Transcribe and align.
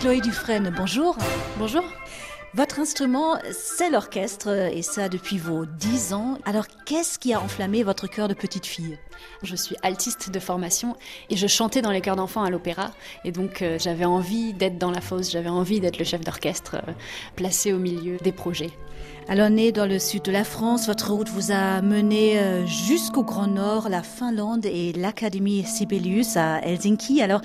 Chloé 0.00 0.20
Dufresne, 0.20 0.72
bonjour. 0.76 1.16
Bonjour. 1.58 1.82
Votre 2.54 2.78
instrument, 2.78 3.36
c'est 3.50 3.90
l'orchestre, 3.90 4.48
et 4.72 4.82
ça 4.82 5.08
depuis 5.08 5.38
vos 5.38 5.66
10 5.66 6.12
ans. 6.12 6.38
Alors, 6.44 6.66
qu'est-ce 6.86 7.18
qui 7.18 7.34
a 7.34 7.40
enflammé 7.40 7.82
votre 7.82 8.06
cœur 8.06 8.28
de 8.28 8.34
petite 8.34 8.64
fille? 8.64 8.96
Je 9.42 9.56
suis 9.56 9.74
altiste 9.82 10.30
de 10.30 10.38
formation 10.38 10.96
et 11.30 11.36
je 11.36 11.46
chantais 11.48 11.82
dans 11.82 11.90
les 11.90 12.00
chœurs 12.00 12.16
d'enfants 12.16 12.44
à 12.44 12.50
l'opéra. 12.50 12.92
Et 13.24 13.32
donc, 13.32 13.60
euh, 13.60 13.76
j'avais 13.80 14.04
envie 14.04 14.54
d'être 14.54 14.78
dans 14.78 14.92
la 14.92 15.00
fosse, 15.00 15.32
j'avais 15.32 15.48
envie 15.48 15.80
d'être 15.80 15.98
le 15.98 16.04
chef 16.04 16.20
d'orchestre, 16.20 16.76
euh, 16.76 16.92
placé 17.34 17.72
au 17.72 17.78
milieu 17.78 18.18
des 18.18 18.32
projets. 18.32 18.70
Alors, 19.30 19.50
né 19.50 19.72
dans 19.72 19.84
le 19.84 19.98
sud 19.98 20.22
de 20.22 20.32
la 20.32 20.42
France, 20.42 20.86
votre 20.86 21.12
route 21.12 21.28
vous 21.28 21.52
a 21.52 21.82
mené 21.82 22.38
euh, 22.38 22.64
jusqu'au 22.64 23.22
Grand 23.22 23.46
Nord, 23.46 23.90
la 23.90 24.02
Finlande 24.02 24.64
et 24.64 24.94
l'Académie 24.94 25.64
Sibelius 25.64 26.38
à 26.38 26.64
Helsinki. 26.64 27.20
Alors, 27.20 27.42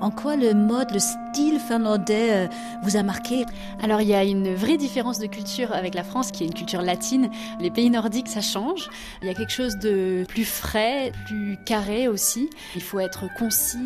en 0.00 0.10
quoi 0.10 0.36
le 0.36 0.54
mode, 0.54 0.92
le 0.92 0.98
style 0.98 1.60
finlandais 1.60 2.30
euh, 2.30 2.46
vous 2.82 2.96
a 2.96 3.02
marqué? 3.02 3.44
Alors, 3.82 4.00
il 4.00 4.08
y 4.08 4.14
a 4.14 4.24
une 4.24 4.54
vraie 4.54 4.78
différence 4.78 5.18
de 5.18 5.26
culture 5.26 5.74
avec 5.74 5.94
la 5.94 6.04
France, 6.04 6.30
qui 6.30 6.42
est 6.42 6.46
une 6.46 6.54
culture 6.54 6.80
latine. 6.80 7.28
Les 7.60 7.70
pays 7.70 7.90
nordiques, 7.90 8.28
ça 8.28 8.40
change. 8.40 8.88
Il 9.20 9.28
y 9.28 9.30
a 9.30 9.34
quelque 9.34 9.52
chose 9.52 9.76
de 9.76 10.24
plus 10.26 10.46
frais, 10.46 11.12
plus 11.26 11.58
carré 11.66 12.08
aussi. 12.08 12.48
Il 12.74 12.82
faut 12.82 12.98
être 12.98 13.26
concis, 13.38 13.76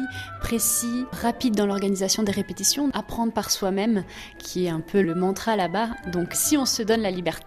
précis, 0.41 1.05
rapide 1.11 1.57
dans 1.57 1.67
l'organisation 1.67 2.23
des 2.23 2.31
répétitions, 2.31 2.91
apprendre 2.93 3.33
par 3.33 3.51
soi-même, 3.51 4.05
qui 4.39 4.67
est 4.67 4.71
un 4.71 4.81
peu 4.81 5.03
le 5.03 5.17
mantra 5.17 5.57
là-bas. 5.57 5.89
Donc, 6.13 6.29
si 6.35 6.57
on 6.57 6.65
se 6.65 6.85
donne 6.85 7.01
la 7.01 7.11
liberté, 7.11 7.40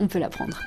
on 0.00 0.06
peut 0.06 0.18
l'apprendre. 0.18 0.60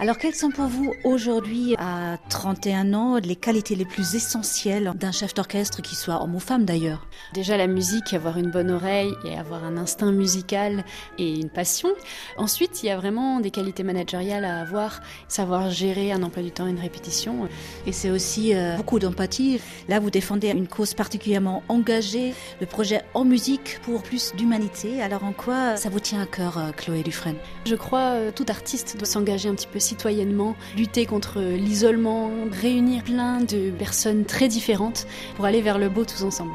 Alors, 0.00 0.18
quelles 0.18 0.34
sont 0.34 0.50
pour 0.50 0.66
vous 0.66 0.92
aujourd'hui, 1.04 1.76
à 1.78 2.18
31 2.28 2.94
ans, 2.94 3.16
les 3.16 3.36
qualités 3.36 3.76
les 3.76 3.84
plus 3.84 4.16
essentielles 4.16 4.92
d'un 4.96 5.12
chef 5.12 5.34
d'orchestre, 5.34 5.82
qui 5.82 5.94
soit 5.94 6.20
homme 6.20 6.34
ou 6.34 6.40
femme 6.40 6.64
d'ailleurs? 6.64 7.06
Déjà 7.32 7.56
la 7.56 7.68
musique, 7.68 8.12
avoir 8.12 8.36
une 8.36 8.50
bonne 8.50 8.72
oreille 8.72 9.12
et 9.24 9.38
avoir 9.38 9.62
un 9.62 9.76
instinct 9.76 10.10
musical 10.10 10.84
et 11.16 11.38
une 11.38 11.48
passion. 11.48 11.90
Ensuite, 12.36 12.82
il 12.82 12.86
y 12.86 12.90
a 12.90 12.96
vraiment 12.96 13.38
des 13.38 13.52
qualités 13.52 13.84
managériales 13.84 14.44
à 14.44 14.60
avoir, 14.60 15.00
savoir 15.28 15.70
gérer 15.70 16.10
un 16.10 16.24
emploi 16.24 16.42
du 16.42 16.50
temps 16.50 16.66
et 16.66 16.70
une 16.70 16.80
répétition. 16.80 17.48
Et 17.86 17.92
c'est 17.92 18.10
aussi 18.10 18.52
euh, 18.52 18.76
beaucoup 18.76 18.98
d'empathie. 18.98 19.60
Là, 19.88 20.00
vous 20.00 20.10
défendez 20.10 20.50
une 20.50 20.66
cause 20.66 20.94
particulièrement 20.94 21.62
engagée, 21.68 22.34
le 22.60 22.66
projet 22.66 23.02
en 23.14 23.24
musique 23.24 23.78
pour 23.82 24.02
plus 24.02 24.34
d'humanité. 24.34 25.00
Alors, 25.02 25.22
en 25.22 25.32
quoi 25.32 25.76
ça 25.76 25.88
vous 25.88 26.00
tient 26.00 26.20
à 26.20 26.26
cœur, 26.26 26.58
euh, 26.58 26.72
Chloé 26.72 27.04
Dufresne? 27.04 27.36
Je 27.64 27.76
crois 27.76 28.14
euh, 28.14 28.32
tout 28.34 28.46
artiste 28.48 28.96
doit 28.96 29.06
s'engager 29.06 29.48
un 29.48 29.54
petit 29.54 29.68
peu 29.68 29.78
citoyennement, 29.84 30.56
lutter 30.76 31.06
contre 31.06 31.40
l'isolement, 31.40 32.30
réunir 32.50 33.04
plein 33.04 33.40
de 33.40 33.70
personnes 33.70 34.24
très 34.24 34.48
différentes 34.48 35.06
pour 35.36 35.44
aller 35.44 35.62
vers 35.62 35.78
le 35.78 35.88
beau 35.88 36.04
tous 36.04 36.24
ensemble. 36.24 36.52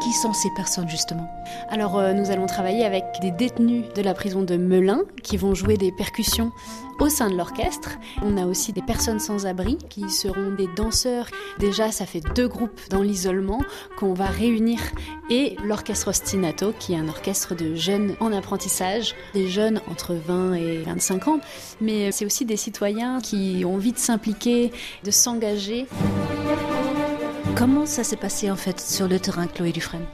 Qui 0.00 0.12
sont 0.12 0.32
ces 0.32 0.48
personnes 0.50 0.88
justement? 0.88 1.28
Alors 1.68 1.98
euh, 1.98 2.14
nous 2.14 2.30
allons 2.30 2.46
travailler 2.46 2.84
avec 2.84 3.04
des 3.20 3.30
détenus 3.30 3.84
de 3.94 4.00
la 4.00 4.14
prison 4.14 4.42
de 4.42 4.56
Melun 4.56 5.02
qui 5.22 5.36
vont 5.36 5.54
jouer 5.54 5.76
des 5.76 5.92
percussions 5.92 6.52
au 7.00 7.08
sein 7.08 7.28
de 7.30 7.36
l'orchestre. 7.36 7.98
On 8.22 8.38
a 8.38 8.46
aussi 8.46 8.72
des 8.72 8.80
personnes 8.80 9.20
sans 9.20 9.46
abri 9.46 9.76
qui 9.88 10.08
seront 10.08 10.52
des 10.56 10.68
danseurs. 10.74 11.26
Déjà 11.58 11.92
ça 11.92 12.06
fait 12.06 12.22
deux 12.34 12.48
groupes 12.48 12.80
dans 12.88 13.02
l'isolement 13.02 13.60
qu'on 13.98 14.14
va 14.14 14.26
réunir 14.26 14.80
et 15.28 15.56
l'orchestre 15.64 16.08
Ostinato 16.08 16.72
qui 16.78 16.94
est 16.94 16.98
un 16.98 17.08
orchestre 17.08 17.54
de 17.54 17.74
jeunes 17.74 18.14
en 18.20 18.32
apprentissage, 18.32 19.14
des 19.34 19.48
jeunes 19.48 19.82
entre 19.90 20.14
20 20.14 20.54
et 20.54 20.78
25 20.78 21.28
ans, 21.28 21.40
mais 21.80 22.10
c'est 22.10 22.24
aussi 22.24 22.46
des 22.46 22.56
citoyens 22.56 23.20
qui 23.20 23.64
ont 23.66 23.74
envie 23.74 23.92
de 23.92 23.98
s'impliquer, 23.98 24.72
de 25.04 25.10
s'engager. 25.10 25.86
Comment 27.60 27.84
ça 27.84 28.04
s'est 28.04 28.16
passé 28.16 28.50
en 28.50 28.56
fait 28.56 28.80
sur 28.80 29.06
le 29.06 29.20
terrain, 29.20 29.46
Chloé 29.46 29.70
Dufresne? 29.70 30.06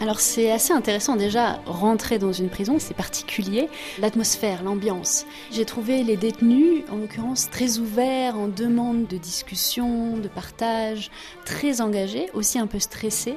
Alors 0.00 0.18
c'est 0.18 0.50
assez 0.50 0.72
intéressant 0.72 1.14
déjà, 1.14 1.60
rentrer 1.64 2.18
dans 2.18 2.32
une 2.32 2.48
prison, 2.48 2.80
c'est 2.80 2.92
particulier. 2.92 3.68
L'atmosphère, 4.00 4.64
l'ambiance. 4.64 5.24
J'ai 5.52 5.64
trouvé 5.64 6.02
les 6.02 6.16
détenus, 6.16 6.82
en 6.90 6.96
l'occurrence, 6.96 7.50
très 7.50 7.78
ouverts 7.78 8.36
en 8.36 8.48
demande 8.48 9.06
de 9.06 9.16
discussion, 9.16 10.16
de 10.16 10.26
partage, 10.26 11.12
très 11.44 11.80
engagés, 11.80 12.30
aussi 12.34 12.58
un 12.58 12.66
peu 12.66 12.80
stressés, 12.80 13.36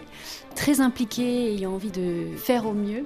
très 0.55 0.81
impliqués, 0.81 1.53
ayant 1.53 1.73
envie 1.73 1.91
de 1.91 2.35
faire 2.37 2.65
au 2.65 2.73
mieux 2.73 3.05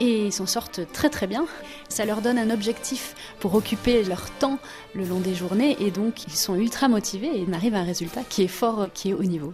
et 0.00 0.26
ils 0.26 0.32
s'en 0.32 0.46
sortent 0.46 0.80
très 0.92 1.10
très 1.10 1.26
bien. 1.26 1.46
Ça 1.88 2.04
leur 2.04 2.22
donne 2.22 2.38
un 2.38 2.50
objectif 2.50 3.14
pour 3.40 3.54
occuper 3.54 4.04
leur 4.04 4.30
temps 4.30 4.58
le 4.94 5.04
long 5.04 5.20
des 5.20 5.34
journées 5.34 5.76
et 5.80 5.90
donc 5.90 6.24
ils 6.26 6.36
sont 6.36 6.54
ultra 6.54 6.88
motivés 6.88 7.38
et 7.38 7.46
on 7.48 7.52
arrive 7.52 7.74
à 7.74 7.78
un 7.78 7.84
résultat 7.84 8.22
qui 8.28 8.42
est 8.42 8.48
fort, 8.48 8.88
qui 8.92 9.10
est 9.10 9.14
haut 9.14 9.22
niveau. 9.22 9.52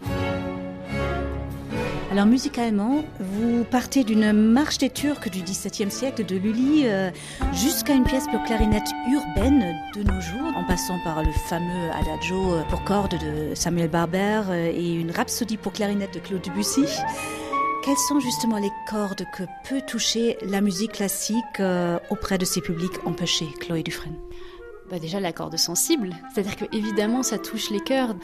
Alors 2.12 2.26
musicalement, 2.26 3.04
vous 3.20 3.64
partez 3.64 4.04
d'une 4.04 4.34
marche 4.34 4.76
des 4.76 4.90
Turcs 4.90 5.30
du 5.30 5.40
XVIIe 5.40 5.90
siècle 5.90 6.26
de 6.26 6.36
Lully 6.36 6.82
euh, 6.84 7.10
jusqu'à 7.54 7.94
une 7.94 8.04
pièce 8.04 8.26
pour 8.30 8.42
clarinette 8.42 8.86
urbaine 9.10 9.74
de 9.96 10.02
nos 10.02 10.20
jours, 10.20 10.52
en 10.54 10.62
passant 10.64 10.98
par 11.04 11.22
le 11.22 11.32
fameux 11.48 11.90
Adagio 11.90 12.58
pour 12.68 12.84
cordes 12.84 13.12
de 13.18 13.54
Samuel 13.54 13.88
Barber 13.88 14.42
euh, 14.50 14.70
et 14.74 14.92
une 14.92 15.10
rhapsodie 15.10 15.56
pour 15.56 15.72
clarinette 15.72 16.12
de 16.12 16.18
Claude 16.18 16.42
Debussy. 16.42 16.84
Quelles 17.82 17.98
sont 17.98 18.20
justement 18.20 18.58
les 18.58 18.70
cordes 18.88 19.26
que 19.32 19.42
peut 19.68 19.80
toucher 19.80 20.38
la 20.42 20.60
musique 20.60 20.92
classique 20.92 21.58
euh, 21.58 21.98
auprès 22.10 22.38
de 22.38 22.44
ces 22.44 22.60
publics 22.60 23.04
empêchés, 23.04 23.48
Chloé 23.58 23.82
Dufresne? 23.82 24.16
Bah 24.92 24.98
déjà 24.98 25.20
la 25.20 25.32
corde 25.32 25.56
sensible, 25.56 26.10
c'est-à-dire 26.34 26.54
que 26.54 26.66
évidemment 26.70 27.22
ça 27.22 27.38
touche 27.38 27.70
les 27.70 27.80
cœurs. 27.80 28.14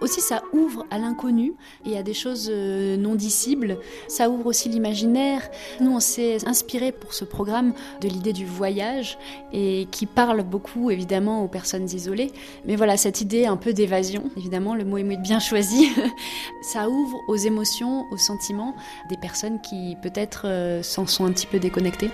Aussi 0.00 0.22
ça 0.22 0.42
ouvre 0.54 0.86
à 0.90 0.96
l'inconnu 0.96 1.52
et 1.84 1.98
à 1.98 2.02
des 2.02 2.14
choses 2.14 2.48
euh, 2.50 2.96
non 2.96 3.14
dissibles. 3.14 3.76
Ça 4.08 4.30
ouvre 4.30 4.46
aussi 4.46 4.70
l'imaginaire. 4.70 5.42
Nous 5.82 5.94
on 5.94 6.00
s'est 6.00 6.38
inspiré 6.48 6.92
pour 6.92 7.12
ce 7.12 7.26
programme 7.26 7.74
de 8.00 8.08
l'idée 8.08 8.32
du 8.32 8.46
voyage 8.46 9.18
et 9.52 9.86
qui 9.90 10.06
parle 10.06 10.42
beaucoup 10.44 10.90
évidemment 10.90 11.44
aux 11.44 11.48
personnes 11.48 11.84
isolées. 11.90 12.32
Mais 12.64 12.74
voilà 12.74 12.96
cette 12.96 13.20
idée 13.20 13.44
un 13.44 13.58
peu 13.58 13.74
d'évasion, 13.74 14.30
évidemment 14.38 14.74
le 14.74 14.86
mot 14.86 14.96
est 14.96 15.04
bien 15.04 15.40
choisi. 15.40 15.90
ça 16.62 16.88
ouvre 16.88 17.18
aux 17.28 17.36
émotions, 17.36 18.06
aux 18.10 18.16
sentiments 18.16 18.74
des 19.10 19.18
personnes 19.18 19.60
qui 19.60 19.98
peut-être 20.02 20.46
euh, 20.46 20.82
s'en 20.82 21.06
sont 21.06 21.26
un 21.26 21.32
petit 21.32 21.46
peu 21.46 21.58
déconnectées. 21.58 22.10